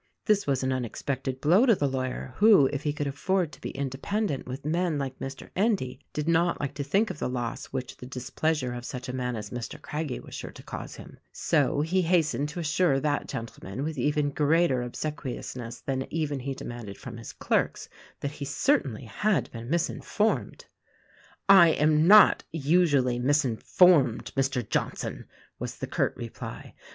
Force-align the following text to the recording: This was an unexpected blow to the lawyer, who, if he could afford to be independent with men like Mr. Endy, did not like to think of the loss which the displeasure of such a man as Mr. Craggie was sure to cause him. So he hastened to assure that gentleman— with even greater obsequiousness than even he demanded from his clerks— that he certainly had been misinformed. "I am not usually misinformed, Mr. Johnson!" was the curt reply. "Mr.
This 0.25 0.47
was 0.47 0.63
an 0.63 0.73
unexpected 0.73 1.39
blow 1.41 1.67
to 1.67 1.75
the 1.75 1.87
lawyer, 1.87 2.33
who, 2.37 2.65
if 2.73 2.81
he 2.81 2.91
could 2.91 3.05
afford 3.05 3.51
to 3.51 3.61
be 3.61 3.69
independent 3.69 4.47
with 4.47 4.65
men 4.65 4.97
like 4.97 5.19
Mr. 5.19 5.51
Endy, 5.55 5.99
did 6.11 6.27
not 6.27 6.59
like 6.59 6.73
to 6.73 6.83
think 6.83 7.11
of 7.11 7.19
the 7.19 7.29
loss 7.29 7.65
which 7.67 7.95
the 7.97 8.07
displeasure 8.07 8.73
of 8.73 8.83
such 8.83 9.07
a 9.07 9.13
man 9.13 9.35
as 9.35 9.51
Mr. 9.51 9.79
Craggie 9.79 10.19
was 10.19 10.33
sure 10.33 10.49
to 10.53 10.63
cause 10.63 10.95
him. 10.95 11.19
So 11.31 11.81
he 11.81 12.01
hastened 12.01 12.49
to 12.49 12.59
assure 12.59 12.99
that 12.99 13.27
gentleman— 13.27 13.83
with 13.83 13.99
even 13.99 14.31
greater 14.31 14.81
obsequiousness 14.81 15.81
than 15.81 16.11
even 16.11 16.39
he 16.39 16.55
demanded 16.55 16.97
from 16.97 17.17
his 17.17 17.31
clerks— 17.31 17.87
that 18.21 18.31
he 18.31 18.45
certainly 18.45 19.03
had 19.05 19.51
been 19.51 19.69
misinformed. 19.69 20.65
"I 21.47 21.73
am 21.73 22.07
not 22.07 22.43
usually 22.51 23.19
misinformed, 23.19 24.31
Mr. 24.35 24.67
Johnson!" 24.67 25.27
was 25.59 25.75
the 25.75 25.85
curt 25.85 26.17
reply. 26.17 26.73
"Mr. 26.75 26.83